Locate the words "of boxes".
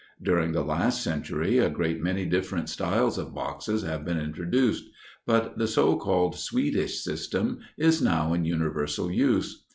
3.19-3.83